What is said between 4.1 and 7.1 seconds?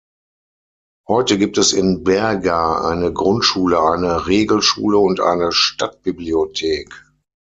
Regelschule und eine Stadtbibliothek.